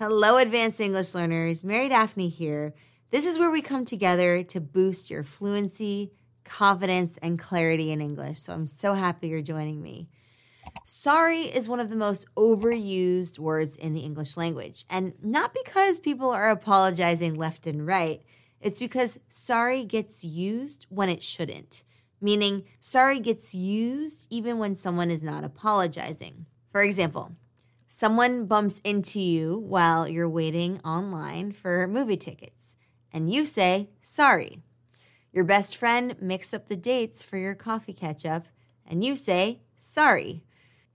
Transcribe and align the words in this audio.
Hello, 0.00 0.38
advanced 0.38 0.80
English 0.80 1.14
learners. 1.14 1.62
Mary 1.62 1.88
Daphne 1.88 2.28
here. 2.28 2.74
This 3.12 3.24
is 3.24 3.38
where 3.38 3.52
we 3.52 3.62
come 3.62 3.84
together 3.84 4.42
to 4.42 4.60
boost 4.60 5.08
your 5.08 5.22
fluency, 5.22 6.10
confidence, 6.42 7.16
and 7.22 7.38
clarity 7.38 7.92
in 7.92 8.00
English. 8.00 8.40
So 8.40 8.54
I'm 8.54 8.66
so 8.66 8.94
happy 8.94 9.28
you're 9.28 9.40
joining 9.40 9.80
me. 9.80 10.08
Sorry 10.82 11.42
is 11.42 11.68
one 11.68 11.78
of 11.78 11.90
the 11.90 11.96
most 11.96 12.26
overused 12.34 13.38
words 13.38 13.76
in 13.76 13.94
the 13.94 14.00
English 14.00 14.36
language. 14.36 14.84
And 14.90 15.12
not 15.22 15.54
because 15.54 16.00
people 16.00 16.30
are 16.30 16.50
apologizing 16.50 17.34
left 17.34 17.64
and 17.64 17.86
right, 17.86 18.20
it's 18.60 18.80
because 18.80 19.20
sorry 19.28 19.84
gets 19.84 20.24
used 20.24 20.86
when 20.88 21.08
it 21.08 21.22
shouldn't, 21.22 21.84
meaning 22.20 22.64
sorry 22.80 23.20
gets 23.20 23.54
used 23.54 24.26
even 24.28 24.58
when 24.58 24.74
someone 24.74 25.12
is 25.12 25.22
not 25.22 25.44
apologizing. 25.44 26.46
For 26.72 26.82
example, 26.82 27.36
someone 27.96 28.44
bumps 28.44 28.80
into 28.82 29.20
you 29.20 29.56
while 29.56 30.08
you're 30.08 30.28
waiting 30.28 30.80
online 30.80 31.52
for 31.52 31.86
movie 31.86 32.16
tickets, 32.16 32.74
and 33.12 33.32
you 33.32 33.46
say, 33.46 33.88
sorry. 34.00 34.58
Your 35.32 35.44
best 35.44 35.76
friend 35.76 36.16
mixed 36.20 36.52
up 36.52 36.66
the 36.66 36.74
dates 36.74 37.22
for 37.22 37.36
your 37.36 37.54
coffee 37.54 37.92
catch 37.92 38.26
up, 38.26 38.48
and 38.84 39.04
you 39.04 39.14
say, 39.14 39.60
sorry. 39.76 40.42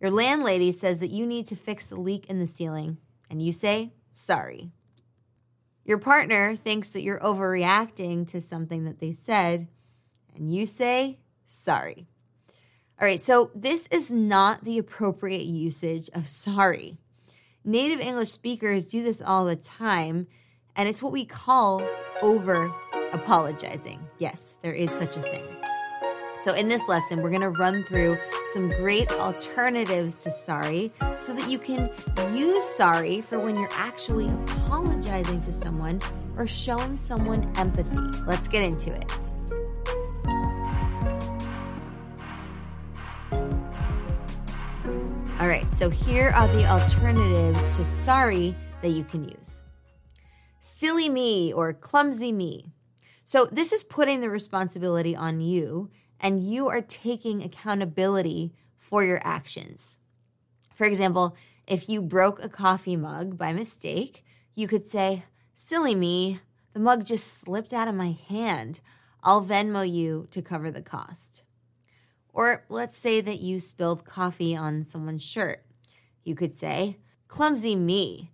Your 0.01 0.11
landlady 0.11 0.73
says 0.73 0.99
that 0.99 1.09
you 1.09 1.25
need 1.25 1.47
to 1.47 1.55
fix 1.55 1.87
the 1.87 1.95
leak 1.95 2.29
in 2.29 2.37
the 2.37 2.45
ceiling, 2.45 2.97
and 3.29 3.41
you 3.41 3.53
say, 3.53 3.93
sorry. 4.11 4.69
Your 5.85 5.99
partner 5.99 6.53
thinks 6.53 6.89
that 6.89 7.01
you're 7.01 7.21
overreacting 7.21 8.27
to 8.27 8.41
something 8.41 8.83
that 8.83 8.99
they 8.99 9.13
said, 9.13 9.69
and 10.35 10.53
you 10.53 10.65
say, 10.65 11.19
sorry. 11.45 12.07
All 13.01 13.07
right, 13.07 13.19
so 13.19 13.49
this 13.55 13.87
is 13.91 14.11
not 14.11 14.65
the 14.65 14.77
appropriate 14.77 15.45
usage 15.45 16.09
of 16.13 16.27
sorry. 16.27 16.97
Native 17.63 18.01
English 18.01 18.31
speakers 18.31 18.87
do 18.87 19.01
this 19.01 19.21
all 19.21 19.45
the 19.45 19.55
time, 19.55 20.27
and 20.75 20.89
it's 20.89 21.01
what 21.01 21.13
we 21.13 21.23
call 21.23 21.81
over 22.21 22.69
apologizing. 23.13 24.05
Yes, 24.17 24.55
there 24.61 24.73
is 24.73 24.89
such 24.91 25.15
a 25.15 25.21
thing. 25.21 25.45
So, 26.41 26.53
in 26.53 26.67
this 26.67 26.85
lesson, 26.89 27.21
we're 27.21 27.29
going 27.29 27.41
to 27.41 27.51
run 27.51 27.85
through 27.85 28.17
some 28.53 28.69
great 28.69 29.09
alternatives 29.13 30.15
to 30.15 30.31
sorry 30.31 30.91
so 31.19 31.33
that 31.33 31.49
you 31.49 31.57
can 31.57 31.89
use 32.33 32.65
sorry 32.65 33.21
for 33.21 33.39
when 33.39 33.55
you're 33.55 33.71
actually 33.71 34.27
apologizing 34.27 35.39
to 35.41 35.53
someone 35.53 36.01
or 36.37 36.47
showing 36.47 36.97
someone 36.97 37.49
empathy. 37.55 37.99
Let's 38.25 38.49
get 38.49 38.63
into 38.63 38.93
it. 38.93 39.28
All 45.39 45.47
right, 45.47 45.69
so 45.71 45.89
here 45.89 46.31
are 46.31 46.47
the 46.49 46.69
alternatives 46.69 47.77
to 47.77 47.85
sorry 47.85 48.53
that 48.81 48.89
you 48.89 49.05
can 49.05 49.23
use 49.23 49.63
silly 50.59 51.07
me 51.07 51.53
or 51.53 51.73
clumsy 51.73 52.31
me. 52.31 52.73
So, 53.23 53.47
this 53.51 53.71
is 53.71 53.83
putting 53.83 54.19
the 54.19 54.29
responsibility 54.29 55.15
on 55.15 55.39
you 55.39 55.89
and 56.19 56.43
you 56.43 56.67
are 56.67 56.81
taking 56.81 57.41
accountability 57.41 58.53
for 58.77 59.03
your 59.03 59.21
actions. 59.23 59.99
For 60.75 60.85
example, 60.85 61.37
if 61.67 61.87
you 61.87 62.01
broke 62.01 62.43
a 62.43 62.49
coffee 62.49 62.97
mug 62.97 63.37
by 63.37 63.53
mistake, 63.53 64.25
you 64.55 64.67
could 64.67 64.91
say, 64.91 65.23
Silly 65.55 65.95
me, 65.95 66.39
the 66.73 66.79
mug 66.79 67.05
just 67.05 67.39
slipped 67.39 67.71
out 67.71 67.87
of 67.87 67.95
my 67.95 68.17
hand. 68.27 68.81
I'll 69.23 69.43
Venmo 69.43 69.89
you 69.89 70.27
to 70.31 70.41
cover 70.41 70.71
the 70.71 70.81
cost. 70.81 71.43
Or 72.33 72.65
let's 72.69 72.97
say 72.97 73.21
that 73.21 73.39
you 73.39 73.59
spilled 73.59 74.05
coffee 74.05 74.55
on 74.55 74.85
someone's 74.85 75.25
shirt. 75.25 75.65
You 76.23 76.35
could 76.35 76.57
say, 76.57 76.97
Clumsy 77.27 77.75
me, 77.75 78.31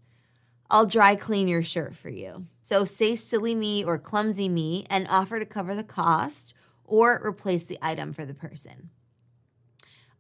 I'll 0.70 0.86
dry 0.86 1.16
clean 1.16 1.48
your 1.48 1.64
shirt 1.64 1.96
for 1.96 2.10
you. 2.10 2.48
So 2.62 2.86
say 2.86 3.16
silly 3.16 3.56
me 3.56 3.84
or 3.84 3.98
clumsy 4.00 4.50
me 4.50 4.86
and 4.90 5.08
offer 5.10 5.40
to 5.40 5.46
cover 5.46 5.76
the 5.76 5.84
cost 5.84 6.54
or 6.84 7.22
replace 7.24 7.66
the 7.66 7.78
item 7.82 8.14
for 8.14 8.26
the 8.26 8.34
person. 8.34 8.90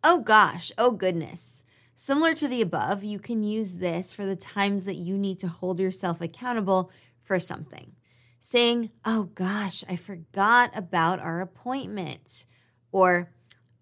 Oh 0.03 0.19
gosh, 0.19 0.71
oh 0.77 0.91
goodness. 0.91 1.63
Similar 1.95 2.35
to 2.35 2.47
the 2.47 2.61
above, 2.61 3.03
you 3.03 3.17
can 3.19 3.43
use 3.43 3.77
this 3.77 4.13
for 4.13 4.25
the 4.25 4.35
times 4.35 4.83
that 4.83 4.97
you 4.97 5.17
need 5.17 5.39
to 5.39 5.47
hold 5.47 5.79
yourself 5.79 6.21
accountable 6.21 6.91
for 7.21 7.39
something. 7.39 7.93
Saying, 8.39 8.91
oh 9.03 9.23
gosh, 9.33 9.83
I 9.89 9.95
forgot 9.95 10.71
about 10.75 11.19
our 11.19 11.41
appointment. 11.41 12.45
Or, 12.91 13.31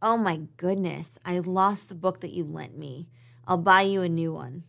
oh 0.03 0.17
my 0.17 0.41
goodness, 0.57 1.17
I 1.25 1.39
lost 1.39 1.87
the 1.87 1.95
book 1.95 2.19
that 2.19 2.33
you 2.33 2.43
lent 2.43 2.77
me. 2.77 3.07
I'll 3.47 3.57
buy 3.57 3.83
you 3.83 4.01
a 4.01 4.09
new 4.09 4.33
one. 4.33 4.65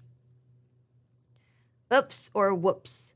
Oops 1.92 2.30
or 2.32 2.54
whoops. 2.54 3.14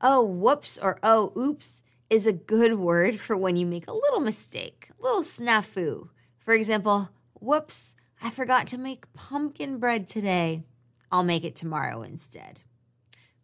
Oh, 0.00 0.24
whoops 0.24 0.78
or 0.78 0.98
oh, 1.02 1.32
oops 1.36 1.82
is 2.08 2.26
a 2.26 2.32
good 2.32 2.78
word 2.78 3.20
for 3.20 3.36
when 3.36 3.56
you 3.56 3.66
make 3.66 3.86
a 3.86 3.92
little 3.92 4.20
mistake, 4.20 4.88
a 4.98 5.02
little 5.02 5.20
snafu. 5.20 6.08
For 6.38 6.54
example, 6.54 7.10
whoops, 7.38 7.94
I 8.22 8.30
forgot 8.30 8.66
to 8.68 8.78
make 8.78 9.12
pumpkin 9.12 9.78
bread 9.78 10.06
today. 10.06 10.64
I'll 11.12 11.22
make 11.22 11.44
it 11.44 11.54
tomorrow 11.54 12.02
instead. 12.02 12.60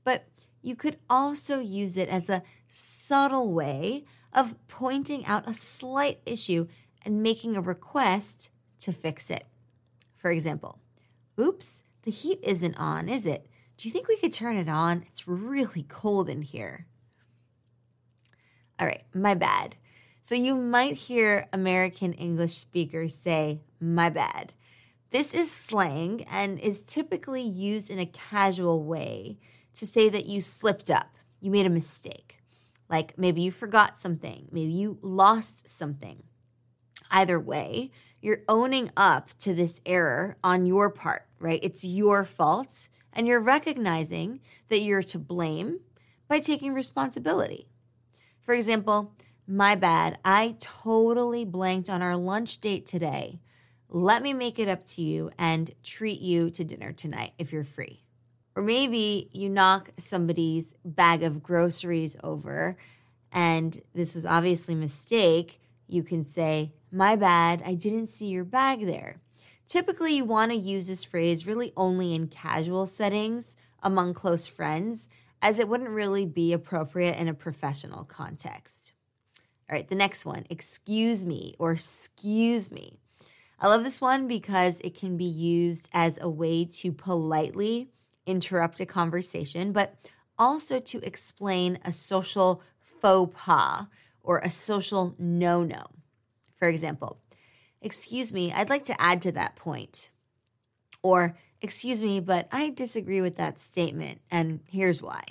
But 0.03 0.27
you 0.63 0.77
could 0.77 0.97
also 1.11 1.61
use 1.61 1.99
it 1.99 2.09
as 2.09 2.31
a 2.31 2.43
subtle 2.69 3.53
way 3.53 4.07
of 4.33 4.57
pointing 4.67 5.27
out 5.27 5.49
a 5.49 5.55
slight 5.55 6.21
issue 6.25 6.67
and 7.05 7.23
making 7.23 7.57
a 7.57 7.61
request 7.61 8.51
to 8.81 8.93
fix 8.93 9.31
it. 9.31 9.45
For 10.17 10.31
example, 10.31 10.79
oops, 11.39 11.83
the 12.03 12.11
heat 12.11 12.41
isn't 12.43 12.77
on, 12.77 13.09
is 13.09 13.27
it? 13.27 13.47
Do 13.77 13.89
you 13.89 13.93
think 13.93 14.09
we 14.09 14.17
could 14.17 14.33
turn 14.33 14.57
it 14.57 14.69
on? 14.69 15.05
It's 15.09 15.27
really 15.27 15.85
cold 15.89 16.29
in 16.29 16.43
here. 16.43 16.87
All 18.79 18.87
right, 18.87 19.05
my 19.13 19.35
bad. 19.35 19.77
So 20.23 20.35
you 20.35 20.55
might 20.55 20.95
hear 20.95 21.49
American 21.53 22.13
English 22.15 22.55
speakers 22.55 23.15
say, 23.15 23.61
my 23.81 24.09
bad. 24.09 24.53
This 25.11 25.35
is 25.35 25.51
slang 25.51 26.25
and 26.31 26.59
is 26.59 26.83
typically 26.83 27.43
used 27.43 27.91
in 27.91 27.99
a 27.99 28.07
casual 28.07 28.83
way 28.83 29.39
to 29.75 29.87
say 29.87 30.09
that 30.09 30.27
you 30.27 30.41
slipped 30.41 30.91
up, 30.91 31.17
you 31.41 31.51
made 31.51 31.67
a 31.67 31.71
mistake. 31.71 32.39
Like 32.89 33.19
maybe 33.19 33.43
you 33.43 33.51
forgot 33.51 34.01
something, 34.01 34.49
maybe 34.51 34.73
you 34.73 34.99
lost 35.03 35.69
something. 35.69 36.23
Either 37.15 37.39
way, 37.39 37.93
you're 38.21 38.43
owning 38.49 38.91
up 38.97 39.31
to 39.39 39.55
this 39.55 39.81
error 39.87 40.37
on 40.43 40.67
your 40.67 40.91
part, 40.91 41.23
right? 41.39 41.61
It's 41.63 41.85
your 41.85 42.25
fault, 42.25 42.89
and 43.13 43.29
you're 43.29 43.41
recognizing 43.41 44.41
that 44.67 44.81
you're 44.81 45.05
to 45.05 45.19
blame 45.21 45.79
by 46.27 46.41
taking 46.41 46.75
responsibility. 46.75 47.69
For 48.41 48.53
example, 48.53 49.15
my 49.47 49.77
bad, 49.77 50.19
I 50.25 50.57
totally 50.59 51.45
blanked 51.45 51.89
on 51.89 52.03
our 52.03 52.17
lunch 52.17 52.61
date 52.61 52.85
today. 52.85 53.39
Let 53.89 54.21
me 54.21 54.33
make 54.33 54.59
it 54.59 54.67
up 54.69 54.85
to 54.87 55.03
you 55.03 55.31
and 55.39 55.71
treat 55.85 56.21
you 56.21 56.51
to 56.51 56.65
dinner 56.65 56.93
tonight 56.93 57.35
if 57.39 57.53
you're 57.53 57.63
free. 57.63 58.03
Or 58.57 58.63
maybe 58.63 59.31
you 59.33 59.49
knock 59.49 59.91
somebody's 59.99 60.75
bag 60.85 61.23
of 61.23 61.45
groceries 61.45 62.17
over 62.25 62.77
and 63.31 63.81
this 63.95 64.17
was 64.17 64.27
obviously 64.27 64.75
a 64.75 64.79
mistake. 64.79 65.61
You 65.87 66.03
can 66.03 66.25
say, 66.25 66.73
My 66.95 67.17
bad, 67.17 67.61
I 67.67 67.75
didn't 67.75 68.07
see 68.07 68.27
your 68.27 68.45
bag 68.45 68.87
there. 68.87 69.21
Typically, 69.67 70.15
you 70.15 70.25
want 70.25 70.53
to 70.53 70.57
use 70.57 70.87
this 70.87 71.05
phrase 71.05 71.45
really 71.45 71.73
only 71.77 72.15
in 72.15 72.29
casual 72.29 72.87
settings 72.87 73.57
among 73.83 74.15
close 74.15 74.47
friends 74.47 75.09
as 75.43 75.59
it 75.59 75.67
wouldn't 75.67 75.91
really 75.91 76.25
be 76.25 76.53
appropriate 76.53 77.17
in 77.17 77.27
a 77.27 77.35
professional 77.35 78.05
context. 78.05 78.93
All 79.69 79.75
right, 79.75 79.89
the 79.89 79.97
next 79.97 80.25
one, 80.25 80.47
excuse 80.49 81.27
me 81.27 81.57
or 81.59 81.73
excuse 81.73 82.71
me. 82.71 83.01
I 83.59 83.67
love 83.67 83.83
this 83.83 84.01
one 84.01 84.29
because 84.29 84.79
it 84.85 84.95
can 84.95 85.17
be 85.17 85.25
used 85.25 85.89
as 85.93 86.21
a 86.21 86.31
way 86.31 86.65
to 86.65 86.93
politely 86.93 87.91
interrupt 88.25 88.79
a 88.79 88.87
conversation, 88.87 89.73
but 89.73 89.97
also 90.39 90.79
to 90.79 90.99
explain 90.99 91.81
a 91.85 91.91
social 91.93 92.63
faux 92.79 93.35
pas 93.37 93.87
or 94.23 94.39
a 94.39 94.49
social 94.49 95.17
no 95.19 95.65
no. 95.65 95.94
For 96.65 96.71
example, 96.71 97.19
excuse 97.83 98.33
me, 98.33 98.51
I'd 98.51 98.71
like 98.71 98.87
to 98.87 98.99
add 98.99 99.21
to 99.23 99.33
that 99.33 99.55
point. 99.55 100.11
Or, 101.03 101.37
Excuse 101.65 102.03
me, 102.03 102.21
but 102.21 102.47
I 102.53 102.69
disagree 102.69 103.23
with 103.23 103.37
that 103.37 103.59
statement, 103.59 104.21
and 104.31 104.61
here's 104.69 105.01
why. 105.01 105.25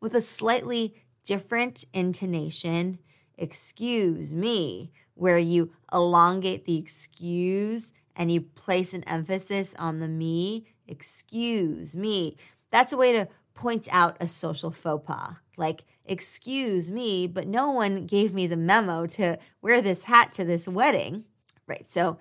With 0.00 0.14
a 0.14 0.22
slightly 0.22 0.94
different 1.24 1.84
intonation, 1.92 3.00
excuse 3.36 4.32
me, 4.32 4.92
where 5.14 5.36
you 5.36 5.72
elongate 5.92 6.64
the 6.64 6.78
excuse 6.78 7.92
and 8.14 8.30
you 8.30 8.40
place 8.40 8.94
an 8.94 9.02
emphasis 9.04 9.74
on 9.80 9.98
the 9.98 10.06
me, 10.06 10.66
excuse 10.86 11.96
me. 11.96 12.36
That's 12.70 12.92
a 12.92 12.96
way 12.96 13.10
to 13.12 13.26
point 13.52 13.88
out 13.90 14.16
a 14.20 14.28
social 14.28 14.70
faux 14.70 15.04
pas. 15.04 15.38
Like, 15.60 15.84
excuse 16.06 16.90
me, 16.90 17.26
but 17.26 17.46
no 17.46 17.70
one 17.70 18.06
gave 18.06 18.32
me 18.32 18.46
the 18.46 18.56
memo 18.56 19.06
to 19.06 19.38
wear 19.60 19.82
this 19.82 20.04
hat 20.04 20.32
to 20.32 20.44
this 20.44 20.66
wedding. 20.66 21.24
Right. 21.68 21.88
So, 21.88 22.18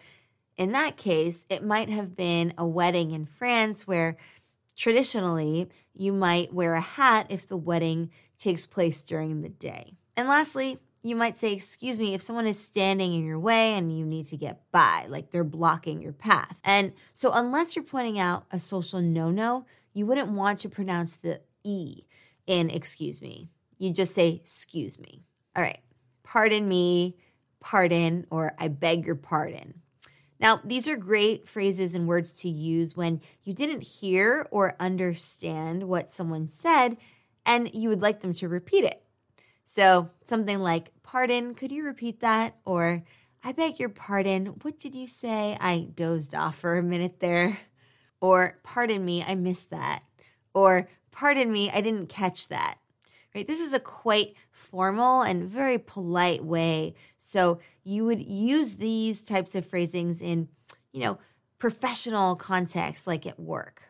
in 0.58 0.74
that 0.74 0.98
case, 0.98 1.46
it 1.50 1.64
might 1.64 1.90
have 1.90 2.18
been 2.18 2.54
a 2.58 2.68
wedding 2.68 3.12
in 3.12 3.26
France 3.26 3.88
where 3.88 4.18
traditionally 4.76 5.70
you 5.96 6.12
might 6.12 6.54
wear 6.54 6.74
a 6.74 6.82
hat 6.82 7.28
if 7.30 7.48
the 7.48 7.58
wedding 7.58 8.12
takes 8.38 8.66
place 8.66 9.02
during 9.02 9.42
the 9.42 9.50
day. 9.50 9.94
And 10.18 10.28
lastly, 10.28 10.80
you 11.02 11.16
might 11.16 11.40
say, 11.40 11.54
Excuse 11.54 11.98
me, 11.98 12.14
if 12.14 12.22
someone 12.22 12.46
is 12.46 12.62
standing 12.62 13.14
in 13.14 13.26
your 13.26 13.40
way 13.40 13.76
and 13.76 13.98
you 13.98 14.06
need 14.06 14.28
to 14.28 14.38
get 14.38 14.70
by, 14.74 15.06
like 15.08 15.32
they're 15.32 15.46
blocking 15.46 16.02
your 16.02 16.12
path. 16.12 16.60
And 16.66 16.92
so, 17.14 17.32
unless 17.32 17.78
you're 17.78 17.86
pointing 17.86 18.20
out 18.20 18.44
a 18.52 18.60
social 18.60 19.02
no 19.02 19.32
no, 19.32 19.66
you 19.94 20.06
wouldn't 20.06 20.30
want 20.30 20.60
to 20.60 20.70
pronounce 20.70 21.16
the 21.16 21.40
E 21.64 22.04
in 22.50 22.70
excuse 22.72 23.22
me. 23.22 23.48
You 23.78 23.94
just 23.94 24.14
say, 24.14 24.42
Excuse 24.42 25.00
me. 25.00 25.24
All 25.56 25.64
right, 25.64 25.80
pardon 26.24 26.68
me, 26.68 27.18
pardon, 27.62 28.26
or 28.30 28.54
I 28.60 28.68
beg 28.68 29.06
your 29.06 29.16
pardon. 29.16 29.76
Now, 30.40 30.62
these 30.64 30.88
are 30.88 30.96
great 30.96 31.48
phrases 31.48 31.96
and 31.96 32.08
words 32.08 32.32
to 32.34 32.50
use 32.50 32.96
when 32.96 33.22
you 33.44 33.54
didn't 33.54 33.82
hear 33.82 34.48
or 34.52 34.76
understand 34.80 35.84
what 35.84 36.12
someone 36.12 36.48
said 36.48 36.98
and 37.46 37.74
you 37.74 37.90
would 37.90 38.02
like 38.02 38.22
them 38.22 38.34
to 38.36 38.48
repeat 38.48 38.86
it. 38.86 39.04
So, 39.66 40.10
something 40.26 40.60
like, 40.60 40.92
Pardon, 41.04 41.56
could 41.56 41.72
you 41.72 41.84
repeat 41.84 42.22
that? 42.22 42.56
Or, 42.66 43.04
I 43.44 43.52
beg 43.52 43.80
your 43.80 43.90
pardon, 43.90 44.48
what 44.62 44.80
did 44.80 44.96
you 44.96 45.08
say? 45.08 45.58
I 45.60 45.88
dozed 45.94 46.34
off 46.34 46.58
for 46.58 46.78
a 46.78 46.84
minute 46.84 47.20
there. 47.20 47.60
Or, 48.22 48.60
Pardon 48.64 49.04
me, 49.04 49.24
I 49.24 49.36
missed 49.36 49.70
that. 49.70 50.04
Or, 50.54 50.90
Pardon 51.20 51.52
me, 51.52 51.70
I 51.70 51.82
didn't 51.82 52.08
catch 52.08 52.48
that. 52.48 52.78
Right? 53.36 53.46
This 53.46 53.60
is 53.60 53.74
a 53.74 53.80
quite 53.82 54.36
formal 54.52 55.22
and 55.22 55.44
very 55.44 55.78
polite 55.78 56.46
way. 56.46 56.96
So, 57.18 57.60
you 57.84 58.06
would 58.06 58.22
use 58.22 58.76
these 58.76 59.22
types 59.22 59.54
of 59.54 59.66
phrasings 59.66 60.22
in, 60.22 60.48
you 60.94 61.02
know, 61.02 61.18
professional 61.58 62.38
context 62.38 63.06
like 63.06 63.28
at 63.28 63.38
work. 63.38 63.82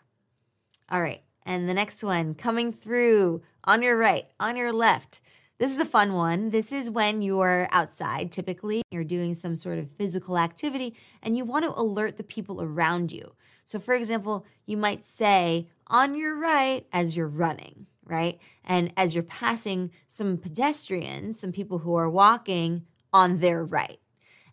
All 0.90 1.04
right. 1.04 1.22
And 1.46 1.70
the 1.70 1.76
next 1.76 2.04
one 2.04 2.34
coming 2.34 2.74
through 2.74 3.44
on 3.64 3.84
your 3.84 3.96
right, 3.96 4.26
on 4.40 4.56
your 4.56 4.74
left. 4.74 5.22
This 5.60 5.72
is 5.72 5.80
a 5.80 5.86
fun 5.86 6.14
one. 6.14 6.50
This 6.50 6.72
is 6.72 6.90
when 6.90 7.22
you're 7.22 7.68
outside, 7.72 8.32
typically, 8.32 8.82
you're 8.90 9.04
doing 9.04 9.36
some 9.36 9.56
sort 9.56 9.78
of 9.78 9.92
physical 9.92 10.36
activity 10.36 10.96
and 11.22 11.38
you 11.38 11.46
want 11.46 11.64
to 11.66 11.80
alert 11.80 12.18
the 12.18 12.24
people 12.24 12.60
around 12.60 13.12
you. 13.12 13.36
So, 13.66 13.78
for 13.78 13.94
example, 13.94 14.48
you 14.66 14.78
might 14.78 15.04
say 15.04 15.68
on 15.90 16.16
your 16.16 16.36
right 16.36 16.86
as 16.92 17.16
you're 17.16 17.28
running, 17.28 17.88
right? 18.04 18.40
And 18.64 18.94
as 18.96 19.14
you're 19.14 19.24
passing 19.24 19.92
some 20.08 20.38
pedestrians, 20.38 21.40
some 21.40 21.52
people 21.52 21.80
who 21.80 21.96
are 21.96 22.10
walking 22.10 22.86
on 23.12 23.38
their 23.38 23.64
right. 23.64 24.00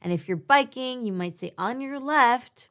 And 0.00 0.12
if 0.12 0.28
you're 0.28 0.36
biking, 0.36 1.02
you 1.02 1.12
might 1.12 1.36
say 1.36 1.52
on 1.58 1.80
your 1.80 1.98
left 1.98 2.70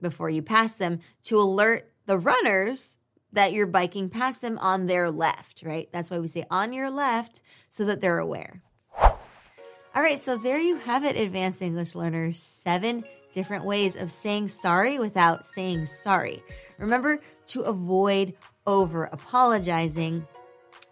before 0.00 0.30
you 0.30 0.42
pass 0.42 0.74
them 0.74 1.00
to 1.24 1.38
alert 1.38 1.92
the 2.06 2.18
runners 2.18 2.98
that 3.32 3.52
you're 3.52 3.66
biking 3.66 4.08
past 4.08 4.40
them 4.40 4.58
on 4.58 4.86
their 4.86 5.10
left, 5.10 5.62
right? 5.62 5.88
That's 5.92 6.10
why 6.10 6.18
we 6.18 6.28
say 6.28 6.46
on 6.50 6.72
your 6.72 6.90
left 6.90 7.42
so 7.68 7.84
that 7.86 8.00
they're 8.00 8.18
aware. 8.18 8.62
All 8.96 10.02
right, 10.02 10.22
so 10.22 10.36
there 10.36 10.58
you 10.58 10.76
have 10.76 11.04
it, 11.04 11.16
advanced 11.16 11.62
English 11.62 11.94
learners. 11.94 12.38
Seven 12.38 13.04
different 13.34 13.64
ways 13.64 13.96
of 13.96 14.10
saying 14.10 14.48
sorry 14.48 14.98
without 14.98 15.44
saying 15.44 15.86
sorry. 15.86 16.42
Remember 16.78 17.20
to 17.48 17.62
avoid 17.62 18.34
over 18.66 19.04
apologizing 19.06 20.26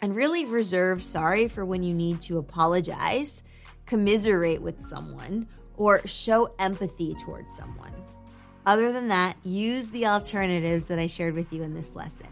and 0.02 0.16
really 0.16 0.44
reserve 0.44 1.00
sorry 1.00 1.46
for 1.46 1.64
when 1.64 1.82
you 1.82 1.94
need 1.94 2.20
to 2.22 2.38
apologize, 2.38 3.42
commiserate 3.86 4.60
with 4.60 4.82
someone, 4.82 5.46
or 5.76 6.04
show 6.06 6.52
empathy 6.58 7.14
towards 7.24 7.56
someone. 7.56 7.92
Other 8.66 8.92
than 8.92 9.08
that, 9.08 9.36
use 9.44 9.90
the 9.90 10.06
alternatives 10.06 10.86
that 10.86 10.98
I 10.98 11.06
shared 11.06 11.34
with 11.34 11.52
you 11.52 11.62
in 11.62 11.74
this 11.74 11.94
lesson. 11.94 12.26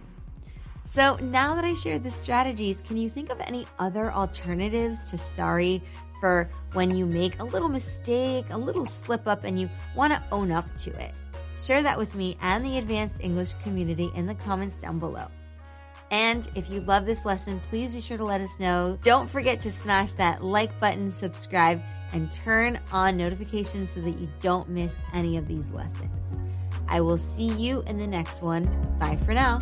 So, 0.85 1.17
now 1.17 1.55
that 1.55 1.65
I 1.65 1.75
shared 1.75 2.03
the 2.03 2.11
strategies, 2.11 2.83
can 2.83 2.97
you 2.97 3.09
think 3.09 3.31
of 3.31 3.41
any 3.41 3.67
other 3.79 4.13
alternatives 4.13 5.09
to 5.11 5.19
sorry 5.19 5.81
for 6.21 6.49
when 6.75 6.95
you 6.95 7.07
make 7.07 7.41
a 7.41 7.45
little 7.45 7.69
mistake, 7.69 8.45
a 8.51 8.59
little 8.59 8.87
slip 8.87 9.27
up, 9.27 9.45
and 9.45 9.59
you 9.59 9.69
want 9.97 10.13
to 10.13 10.23
own 10.31 10.53
up 10.53 10.73
to 10.77 10.91
it? 11.03 11.13
Share 11.59 11.83
that 11.83 11.99
with 11.99 12.15
me 12.15 12.37
and 12.41 12.65
the 12.65 12.79
advanced 12.79 13.23
English 13.23 13.55
community 13.63 14.11
in 14.15 14.27
the 14.27 14.35
comments 14.35 14.77
down 14.77 14.99
below. 14.99 15.27
And 16.11 16.49
if 16.55 16.71
you 16.71 16.81
love 16.81 17.07
this 17.07 17.25
lesson, 17.25 17.61
please 17.69 17.93
be 17.93 18.01
sure 18.01 18.19
to 18.19 18.25
let 18.25 18.41
us 18.41 18.59
know. 18.59 18.99
Don't 19.03 19.31
forget 19.31 19.61
to 19.63 19.71
smash 19.71 20.13
that 20.15 20.43
like 20.43 20.79
button, 20.81 21.13
subscribe, 21.13 21.81
and 22.13 22.33
turn 22.33 22.81
on 22.91 23.17
notifications 23.17 23.91
so 23.91 24.01
that 24.01 24.19
you 24.19 24.29
don't 24.41 24.69
miss 24.69 24.97
any 25.13 25.37
of 25.37 25.47
these 25.47 25.71
lessons. 25.71 26.41
I 26.89 27.01
will 27.01 27.19
see 27.19 27.49
you 27.49 27.85
in 27.87 27.99
the 27.99 28.07
next 28.07 28.43
one. 28.43 28.65
Bye 28.99 29.17
for 29.17 29.33
now. 29.33 29.61